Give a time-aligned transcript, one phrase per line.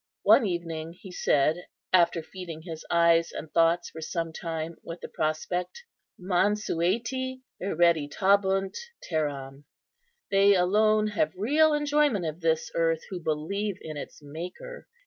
[0.23, 5.07] One evening he said, after feeding his eyes and thoughts for some time with the
[5.07, 5.83] prospect,"
[6.19, 9.65] 'Mansueti hereditabunt terram.'
[10.31, 14.87] They alone have real enjoyment of this earth who believe in its Maker.